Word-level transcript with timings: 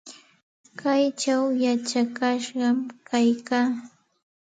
Kaychaw 0.79 1.43
yachakashqam 1.63 2.77
kaykaa. 3.07 3.67